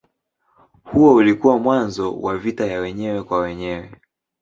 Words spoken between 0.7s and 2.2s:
Huo ulikuwa mwanzo